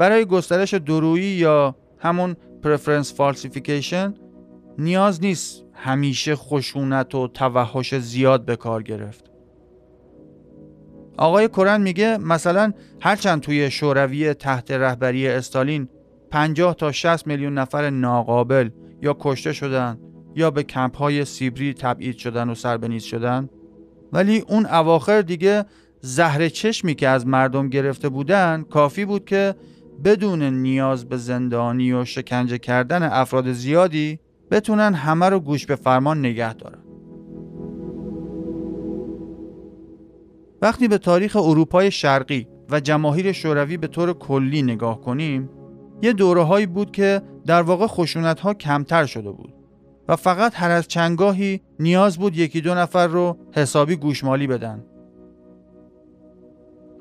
[0.00, 4.14] برای گسترش دورویی یا همون preference falsification
[4.78, 9.30] نیاز نیست همیشه خشونت و توحش زیاد به کار گرفت.
[11.18, 15.88] آقای کوران میگه مثلا هرچند توی شوروی تحت رهبری استالین
[16.30, 18.70] 50 تا 60 میلیون نفر ناقابل
[19.02, 19.98] یا کشته شدن
[20.34, 23.48] یا به کمپ های سیبری تبعید شدن و سر به نیست شدن
[24.12, 25.64] ولی اون اواخر دیگه
[26.00, 29.54] زهر چشمی که از مردم گرفته بودن کافی بود که
[30.04, 34.18] بدون نیاز به زندانی و شکنجه کردن افراد زیادی
[34.50, 36.78] بتونن همه رو گوش به فرمان نگه دارن.
[40.62, 45.50] وقتی به تاریخ اروپای شرقی و جماهیر شوروی به طور کلی نگاه کنیم
[46.02, 49.54] یه دوره بود که در واقع خشونت ها کمتر شده بود
[50.08, 54.84] و فقط هر از چنگاهی نیاز بود یکی دو نفر رو حسابی گوشمالی بدن.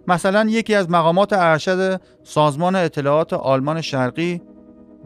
[0.10, 4.42] مثلا یکی از مقامات ارشد سازمان اطلاعات آلمان شرقی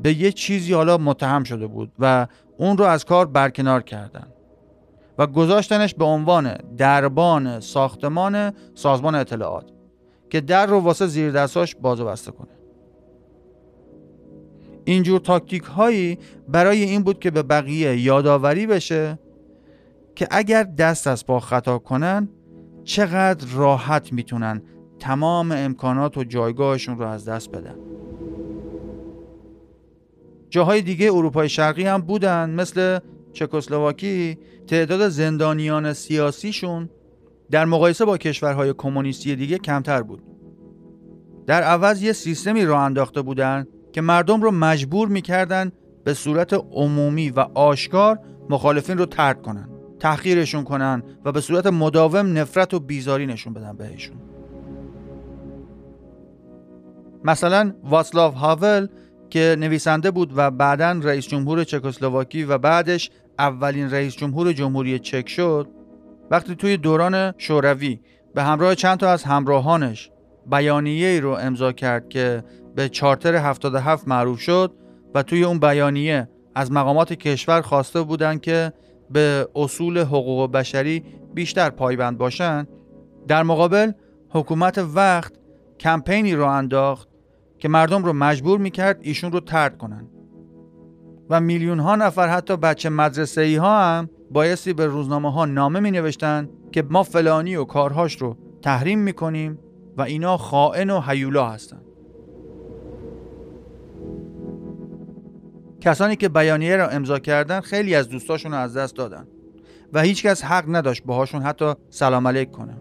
[0.04, 2.28] به یه چیزی حالا متهم شده بود و
[2.58, 4.28] اون رو از کار برکنار کردن
[5.18, 9.66] و گذاشتنش به عنوان دربان ساختمان سازمان اطلاعات
[10.30, 12.48] که در رو واسه زیر دستاش باز و بسته کنه.
[14.86, 19.20] اینجور تاکتیک هایی برای این بود که به بقیه یادآوری بشه
[20.16, 22.30] که اگر دست از پا خطا کنن
[22.84, 24.62] چقدر راحت می‌تونن
[25.04, 27.76] تمام امکانات و جایگاهشون رو از دست بدن.
[30.50, 33.00] جاهای دیگه اروپای شرقی هم بودن مثل
[33.34, 34.38] چکسلواکی.
[34.68, 36.90] تعداد زندانیان سیاسیشون
[37.52, 40.24] در مقایسه با کشورهای کمونیستی دیگه کمتر بود.
[41.48, 45.72] در عوض یه سیستمی راه انداخته بودن که مردم رو مجبور می‌کردن
[46.04, 52.38] به صورت عمومی و آشکار مخالفین رو ترک کنن تحقیرشون کنن و به صورت مداوم
[52.38, 54.33] نفرت و بیزاری نشون بدن بهشون.
[57.24, 58.88] مثلا واسلاو هاول
[59.30, 65.30] که نویسنده بود و بعدا رئیس جمهور چکسلواکی و بعدش اولین رئیس جمهور جمهوری چک
[65.30, 65.68] شد
[66.32, 68.00] وقتی توی دوران شوروی
[68.36, 70.12] به همراه چند تا از همراهانش
[70.52, 72.44] بیانیه ای رو امضا کرد که
[72.76, 74.74] به چارتر 77 معروف شد
[75.16, 78.74] و توی اون بیانیه از مقامات کشور خواسته بودند که
[79.10, 81.04] به اصول حقوق بشری
[81.34, 82.68] بیشتر پایبند باشند
[83.28, 83.92] در مقابل
[84.30, 85.34] حکومت وقت
[85.80, 87.13] کمپینی رو انداخت
[87.64, 90.08] که مردم رو مجبور می‌کرد ایشون رو ترد کنن.
[91.30, 95.80] و میلیون ها نفر حتی بچه مدرسه ای ها هم بایستی به روزنامه ها نامه
[95.80, 99.60] می نوشتن که ما فلانی و کارهاش رو تحریم می‌کنیم
[99.98, 101.82] و اینا خائن و حیولا هستن.
[105.82, 109.28] کسانی که بیانیه را امضا کردن خیلی از دوستاشون رو از دست دادن
[109.94, 112.78] و هیچکس حق نداشت باهاشون حتی سلام علیک کنه.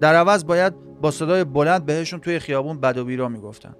[0.00, 3.76] در عوض باید با صدای بلند بهشون توی خیابون بد و بیرا می‌گفتن.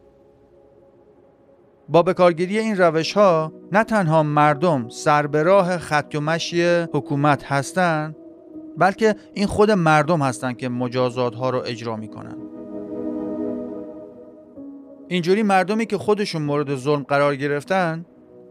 [1.89, 7.45] با بکارگیری این روش ها نه تنها مردم سر به راه خط و مشی حکومت
[7.45, 8.17] هستند
[8.79, 12.37] بلکه این خود مردم هستند که مجازات ها رو اجرا می‌کنن.
[15.09, 18.07] اینجوری مردمی که خودشون مورد ظلم قرار گرفتن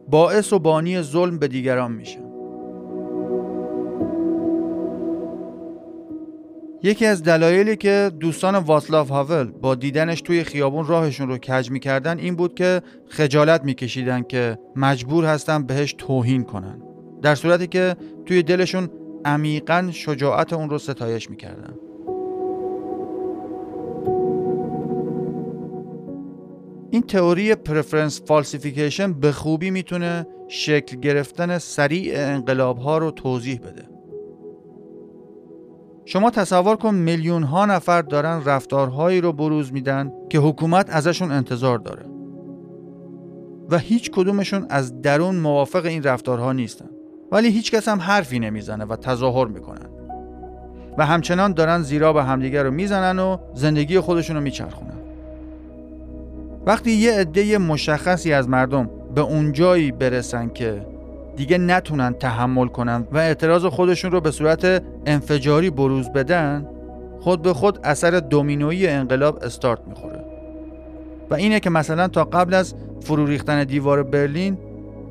[0.10, 2.35] باعث و بانی ظلم به دیگران میشن.
[6.86, 12.20] یکی از دلایلی که دوستان واسلاف هاول با دیدنش توی خیابون راهشون رو کج می‌کردن
[12.20, 16.82] این بود که خجالت میکشیدن که مجبور هستن بهش توهین کنن.
[17.22, 18.90] در صورتی که توی دلشون
[19.26, 21.74] عمیقا شجاعت اون رو ستایش می‌کردن.
[26.92, 33.95] این تئوری preference falsification به خوبی می‌تونه شکل گرفتن سریع انقلاب ها رو توضیح بده.
[36.06, 41.78] شما تصور کن میلیون ها نفر دارن رفتارهایی رو بروز میدن که حکومت ازشون انتظار
[41.78, 42.06] داره.
[43.70, 46.90] و هیچ کدومشون از درون موافق این رفتارها نیستن.
[47.32, 49.90] ولی هیچ کس هم حرفی نمی‌زنه و تظاهر می‌کنن.
[50.98, 55.00] و همچنان دارن زیرا به همدیگر رو می‌زنن و زندگی خودشون رو میچرخونن.
[56.66, 60.95] وقتی یه عده مشخصی از مردم به اون جایی برسن که
[61.36, 66.68] دیگه نتونن تحمل کنن و اعتراض خودشون رو به صورت انفجاری بروز بدن
[67.20, 70.24] خود به خود اثر دومینویی انقلاب استارت می‌خوره.
[71.30, 74.58] و اینه که مثلا تا قبل از فرو ریختن دیوار برلین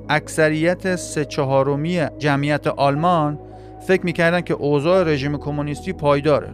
[0.08, 3.38] اکثریت سه چهارمی جمعیت آلمان
[3.86, 6.50] فکر می‌کردن که اوضاع رژیم کمونیستی پایداره.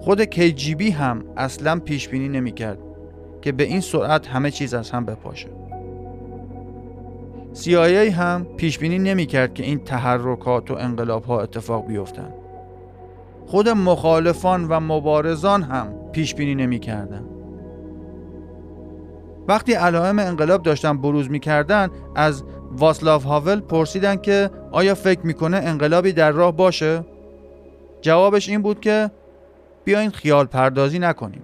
[0.00, 2.78] خود KGB هم اصلا پیش بینی نمی‌کرد
[3.42, 5.48] که به این سرعت همه چیز از هم بپاشه.
[7.54, 12.34] CIA هم پیش بینی نمی‌کرد که این تحرکات و انقلاب ها اتفاق بیفتن
[13.46, 17.24] خود مخالفان و مبارزان هم پیش بینی نمی‌کردن
[19.48, 26.12] وقتی علائم انقلاب داشتن بروز می‌کردن از واسلاف هاول پرسیدن که آیا فکر می‌کنه انقلابی
[26.12, 27.04] در راه باشه؟
[28.02, 29.10] جوابش این بود که
[29.84, 31.42] بیاین خیال پردازی نکنیم.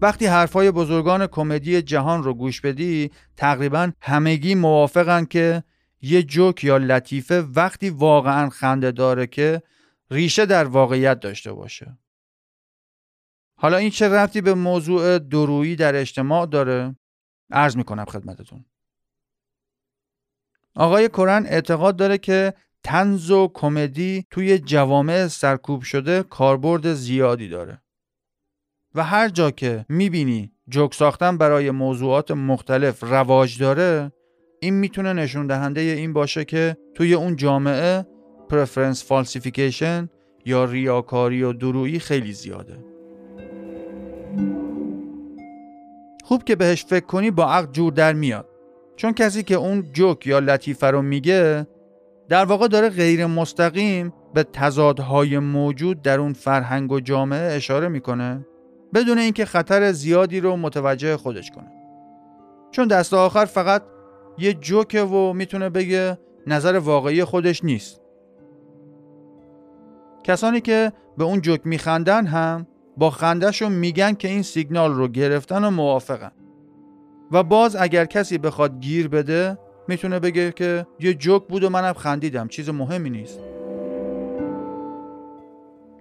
[0.00, 5.62] وقتی حرفای بزرگان کمدی جهان رو گوش بدی تقریبا همگی موافقن که
[6.02, 9.62] یه جوک یا لطیفه وقتی واقعا خنده داره که
[10.10, 11.98] ریشه در واقعیت داشته باشه.
[13.54, 16.96] حالا این چه رفتی به موضوع درویی در اجتماع داره؟
[17.50, 18.64] عرض می‌کنم خدمتتون.
[20.74, 27.82] آقای کرن اعتقاد داره که تنز و کمدی توی جوامع سرکوب شده کاربرد زیادی داره.
[28.94, 34.12] و هر جا که می‌بینی جوک ساختن برای موضوعات مختلف رواج داره
[34.60, 38.06] این می‌تونه نشون دهنده این باشه که توی اون جامعه
[38.48, 40.08] preference falsification
[40.44, 42.84] یا ریاکاری و دورویی خیلی زیاده.
[46.24, 48.48] خوب که بهش فکر کنی با عقل جور در میاد.
[48.96, 51.66] چون کسی که اون جوک یا لطیفه رو میگه
[52.28, 58.46] در واقع داره غیر مستقیم به تضادهای موجود در اون فرهنگ و جامعه اشاره می‌کنه.
[58.94, 61.72] بدون اینکه خطر زیادی رو متوجه خودش کنه.
[62.70, 63.82] چون دست آخر فقط
[64.38, 68.00] یه جوکه و می‌تونه بگه نظر واقعی خودش نیست.
[70.24, 72.66] کسانی که به اون جوک میخندن هم
[72.96, 76.32] با خندهشون میگن که این سیگنال رو گرفتن و موافقن.
[77.32, 81.92] و باز اگر کسی بخواد گیر بده می‌تونه بگه که یه جوک بود و منم
[81.92, 83.40] خندیدم چیز مهمی نیست.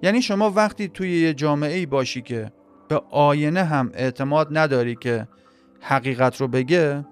[0.03, 2.51] یعنی شما وقتی توی یه جامعه ای باشی که
[2.89, 5.27] به آینه هم اعتماد نداری که
[5.81, 7.05] حقیقت رو بگه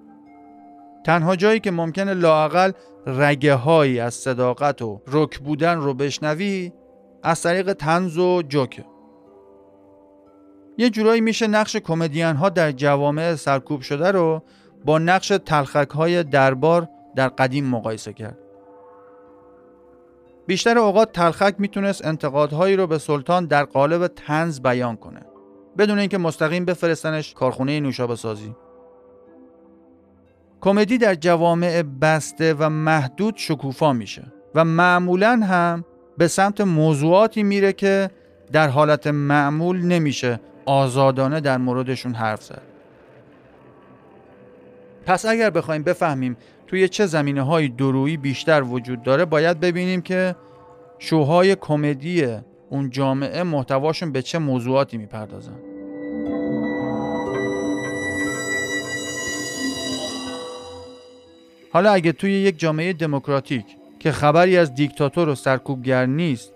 [1.04, 2.72] تنها جایی که ممکنه لاقل
[3.06, 6.72] رگه هایی از صداقت و رک بودن رو بشنوی
[7.22, 8.84] از طریق تنز و جوکه
[10.78, 14.42] یه جورایی میشه نقش کمدین ها در جوامع سرکوب شده رو
[14.84, 18.38] با نقش تلخک های دربار در قدیم مقایسه کرد.
[20.46, 25.20] بیشتر اوقات تلخک می‌تونست انتقادهایی رو به سلطان در قالب تنز بیان کنه
[25.78, 28.54] بدون اینکه مستقیم بفرستنش کارخونه نوشابه سازی.
[30.60, 35.84] کمدی در جوامع بسته و محدود شکوفا میشه و معمولا هم
[36.18, 38.10] به سمت موضوعاتی میره که
[38.52, 42.62] در حالت معمول نمیشه آزادانه در موردشون حرف زد
[45.06, 50.36] پس اگر بخوایم بفهمیم توی چه زمینه های درویی بیشتر وجود داره باید ببینیم که
[50.98, 52.26] شوهای کمدی
[52.70, 55.67] اون جامعه محتواشون به چه موضوعاتی می‌پردازن
[61.78, 63.64] حالا اگه توی یک جامعه دموکراتیک
[63.98, 66.52] که خبری از دیکتاتور و سرکوبگر نیست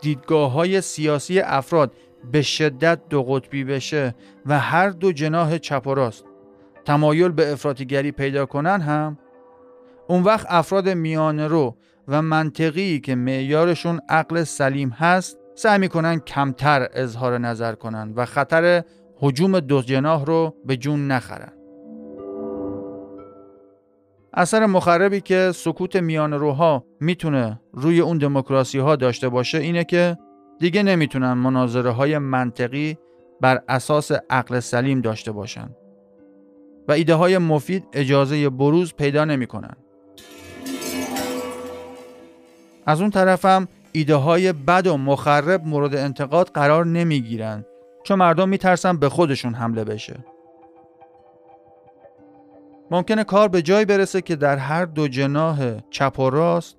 [0.00, 1.92] دیدگاه های سیاسی افراد
[2.32, 4.14] به شدت دو قطبی بشه
[4.46, 6.24] و هر دو جناح چپ و راست
[6.84, 9.18] تمایل به افراطیگری پیدا کنن هم
[10.08, 11.76] اون وقت افراد میانه رو
[12.08, 18.84] و منطقی که معیارشون عقل سلیم هست سعی می‌کنن کمتر اظهار نظر کنن و خطر
[19.16, 21.59] حجوم دو جناح رو به جون نخرن.
[24.34, 30.18] اثر مخربی که سکوت میان روها می‌تونه روی اون دموکراسی ها داشته باشه اینه که
[30.58, 32.98] دیگه نمی‌تونن مناظره های منطقی
[33.40, 35.70] بر اساس عقل سلیم داشته باشن
[36.88, 39.76] و ایده های مفید اجازه بروز پیدا نمی‌کنن.
[42.86, 47.64] از اون طرفم ایده های بد و مخرب مورد انتقاد قرار نمی‌گیرن
[48.04, 50.24] چون مردم میترسن به خودشون حمله بشه.
[52.90, 56.76] ممکنه کار به جای برسه که در هر دو جناح چپ و راست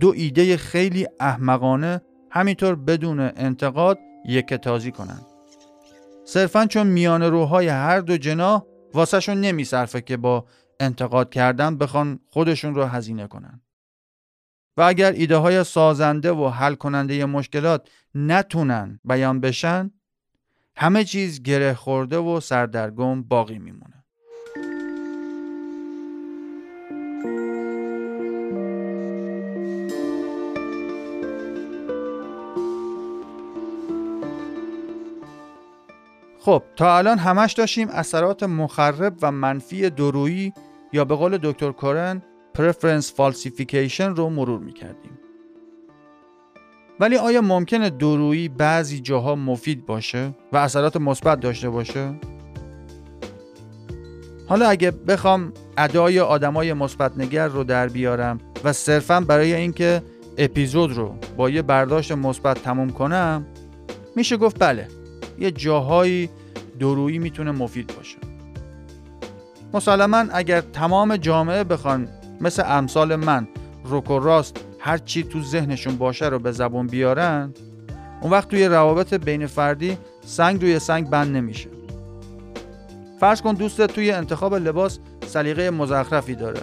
[0.00, 5.20] دو ایده خیلی احمقانه همینطور بدون انتقاد یک تازی کنن
[6.24, 8.62] صرفا چون میان روهای هر دو جناح
[8.94, 10.46] واسهشون نمیصرفه که با
[10.80, 13.60] انتقاد کردن بخوان خودشون رو هزینه کنن.
[14.76, 19.90] و اگر ایده های سازنده و حل کننده مشکلات نتونن بیان بشن
[20.76, 24.01] همه چیز گره خورده و سردرگم باقی میمونه.
[36.44, 40.52] خب تا الان همش داشتیم اثرات مخرب و منفی دورویی
[40.92, 42.22] یا به قول دکتر کوران
[42.54, 45.18] preference falsification رو مرور می‌کردیم
[47.00, 52.14] ولی آیا ممکنه دورویی بعضی جاها مفید باشه و اثرات مثبت داشته باشه؟
[54.48, 60.02] حالا اگه بخوام ادای آدمای مثبت نگر رو در بیارم و صرفا برای اینکه
[60.38, 63.46] اپیزود رو با یه برداشت مثبت تموم کنم
[64.16, 65.01] میشه گفت بله
[65.42, 66.28] یه جاهایی
[66.80, 68.16] درویی می‌تونه مفید باشه.
[69.74, 72.08] مسلما اگر تمام جامعه بخوان
[72.40, 73.48] مثل امثال من
[73.84, 77.52] روک و راست هر چی تو ذهنشون باشه رو به زبون بیارن
[78.20, 81.68] اون وقت توی روابط بین فردی سنگ روی سنگ بند نمیشه.
[83.20, 86.60] فرض کن دوستت توی انتخاب لباس سلیقه مزخرفی داره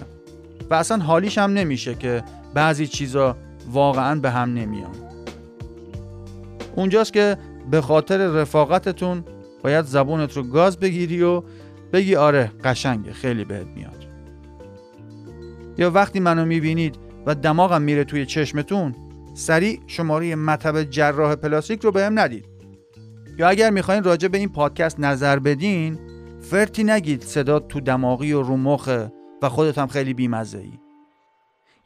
[0.70, 2.24] و اصلا حالیش هم نمیشه که
[2.54, 3.36] بعضی چیزا
[3.72, 4.94] واقعا به هم نمیان.
[6.76, 7.36] اونجاست که
[7.70, 9.24] به خاطر رفاقتتون
[9.62, 11.42] باید زبونت رو گاز بگیری و
[11.92, 14.06] بگی آره قشنگه خیلی بهت میاد
[15.78, 16.96] یا وقتی منو می‌بینید
[17.26, 18.94] و دماغم میره توی چشمتون
[19.34, 22.44] سریع شماره مطب جراح پلاستیک رو بهم ندید
[23.38, 25.98] یا اگر می‌خواین راجع به این پادکست نظر بدین
[26.40, 30.72] فرتی نگید صدا تو دماغی و رو مخه و خودت هم خیلی بیمزه ای.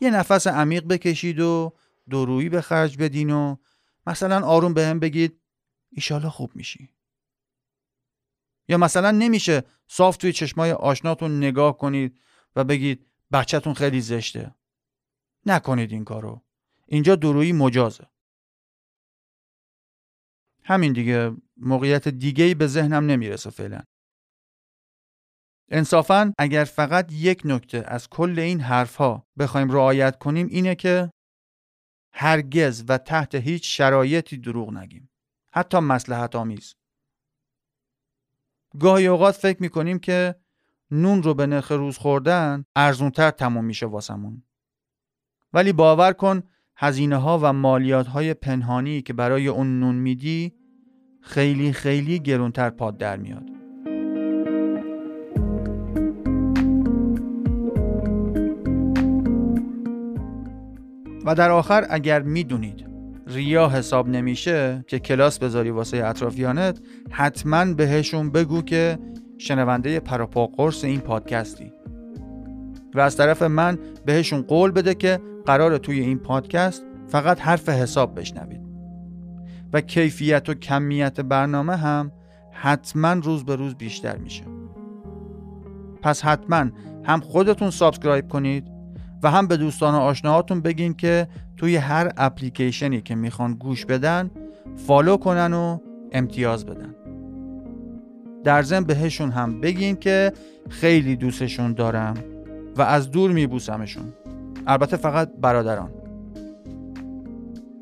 [0.00, 1.72] یه نفس عمیق بکشید و
[2.10, 3.56] درویی به خرج بدین و
[4.06, 5.40] مثلا آروم به هم بگید
[5.94, 6.88] ایشالا خوب میشی.
[8.68, 12.20] یا مثلا نمیشه صاف توی چشمای آشناتون نگاه کنید
[12.56, 14.54] و بگید بچهتون خیلی زشته.
[15.46, 16.42] نکنید این کارو.
[16.86, 18.06] اینجا درویی مجازه.
[20.64, 23.82] همین دیگه موقعیت دیگه به ذهنم نمی‌رسه فعلا.
[25.68, 31.10] انصافا اگر فقط یک نکته از کل این حرفها بخوایم رعایت کنیم اینه که
[32.12, 35.10] هرگز و تحت هیچ شرایطی دروغ نگیم.
[35.56, 36.74] حتی مسلحت آمیز.
[38.80, 40.34] گاهی اوقات فکر می‌کنیم که
[40.90, 44.42] نون رو به نرخ روز خوردن ارزونتر تموم میشه واسمون.
[45.52, 46.42] ولی باور کن
[46.76, 50.54] هزینه ها و مالیات های پنهانی که برای اون نون میدی
[51.20, 53.50] خیلی خیلی گرونتر پاد در میاد.
[61.24, 62.93] و در آخر اگر می‌دونید
[63.26, 68.98] ریا حساب نمیشه که کلاس بذاری واسه اطرافیانت حتما بهشون بگو که
[69.38, 71.72] شنونده پراپا قرص این پادکستی.
[72.94, 78.20] و از طرف من بهشون قول بده که قرار توی این پادکست فقط حرف حساب
[78.20, 78.60] بشنوید.
[79.72, 82.12] و کیفیت و کمیت برنامه هم
[82.52, 84.44] حتما روز به روز بیشتر میشه.
[86.02, 86.66] پس حتما
[87.04, 88.73] هم خودتون subscribe کنید
[89.24, 94.30] و هم به دوستان و آشناهاتون بگین که توی هر اپلیکیشنی که می‌خوان گوش بدن
[94.76, 95.78] follow کنن و
[96.12, 96.94] امتیاز بدن.
[98.44, 100.32] در ضمن بهشون هم بگین که
[100.68, 102.14] خیلی دوستشون دارم
[102.76, 104.12] و از دور میبوسمشون.
[104.66, 105.90] البته فقط برادران.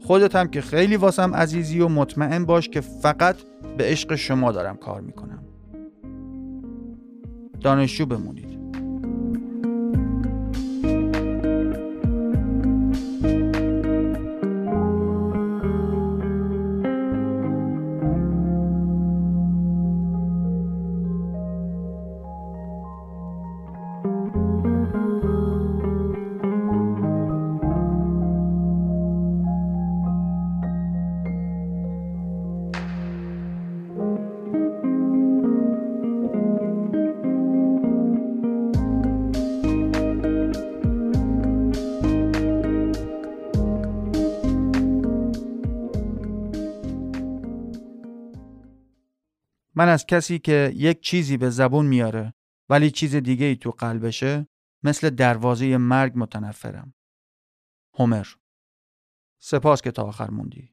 [0.06, 3.36] خودت هم که خیلی واسم عزیزی و مطمئن باش که فقط
[3.76, 5.42] به عشق شما دارم کار می‌کنم.
[7.60, 8.51] دانشجو بمونید.
[49.92, 52.34] از کسی که یک چیزی به زبون میاره
[52.68, 54.46] ولی چیز دیگه ای تو قلبشه
[54.82, 56.94] مثل دروازه مرگ متنفرم.
[57.94, 58.26] هومر
[59.38, 60.71] سپاس که تا آخر موندی.